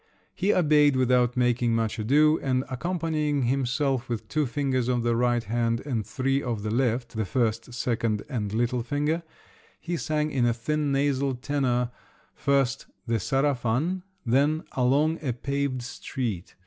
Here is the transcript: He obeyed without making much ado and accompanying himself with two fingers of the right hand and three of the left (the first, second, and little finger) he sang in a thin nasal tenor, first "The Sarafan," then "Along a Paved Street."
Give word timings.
He 0.33 0.51
obeyed 0.51 0.95
without 0.95 1.37
making 1.37 1.75
much 1.75 1.99
ado 1.99 2.39
and 2.41 2.63
accompanying 2.71 3.43
himself 3.43 4.09
with 4.09 4.27
two 4.27 4.47
fingers 4.47 4.87
of 4.87 5.03
the 5.03 5.15
right 5.15 5.43
hand 5.43 5.79
and 5.81 6.03
three 6.03 6.41
of 6.41 6.63
the 6.63 6.71
left 6.71 7.15
(the 7.15 7.23
first, 7.23 7.71
second, 7.75 8.23
and 8.27 8.51
little 8.51 8.81
finger) 8.81 9.21
he 9.79 9.97
sang 9.97 10.31
in 10.31 10.47
a 10.47 10.55
thin 10.55 10.91
nasal 10.91 11.35
tenor, 11.35 11.91
first 12.33 12.87
"The 13.05 13.19
Sarafan," 13.19 14.01
then 14.25 14.63
"Along 14.71 15.19
a 15.21 15.33
Paved 15.33 15.83
Street." 15.83 16.55